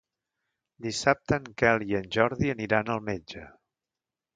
Dissabte 0.85 1.39
en 1.41 1.45
Quel 1.63 1.87
i 1.93 2.01
en 2.03 2.11
Jordi 2.19 2.53
aniran 2.59 2.95
al 2.97 3.09
metge. 3.15 3.49